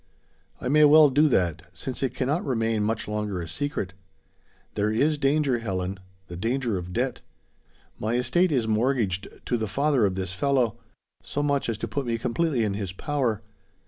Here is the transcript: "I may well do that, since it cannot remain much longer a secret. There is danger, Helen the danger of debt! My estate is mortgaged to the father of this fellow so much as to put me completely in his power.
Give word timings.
"I 0.59 0.67
may 0.67 0.83
well 0.83 1.11
do 1.11 1.27
that, 1.27 1.67
since 1.73 2.01
it 2.01 2.15
cannot 2.15 2.43
remain 2.43 2.81
much 2.83 3.07
longer 3.07 3.39
a 3.39 3.47
secret. 3.47 3.93
There 4.73 4.89
is 4.91 5.19
danger, 5.19 5.59
Helen 5.59 5.99
the 6.27 6.35
danger 6.35 6.75
of 6.79 6.91
debt! 6.91 7.21
My 7.99 8.15
estate 8.15 8.51
is 8.51 8.67
mortgaged 8.67 9.27
to 9.45 9.57
the 9.57 9.67
father 9.67 10.03
of 10.07 10.15
this 10.15 10.33
fellow 10.33 10.79
so 11.21 11.43
much 11.43 11.69
as 11.69 11.77
to 11.77 11.87
put 11.87 12.07
me 12.07 12.17
completely 12.17 12.63
in 12.63 12.73
his 12.73 12.91
power. 12.91 13.43